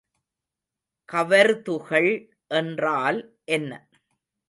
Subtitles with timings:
[1.09, 2.11] கவர்துகள்
[2.51, 3.19] என்றால்
[3.51, 3.71] என்ன?